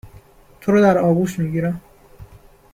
تو 0.61 0.71
رو 0.71 0.81
در 0.81 0.97
آغوش 0.97 1.39
می 1.39 1.51
گیرم 1.51 1.81